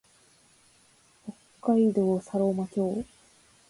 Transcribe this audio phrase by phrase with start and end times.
[1.61, 3.05] 北海道佐呂間町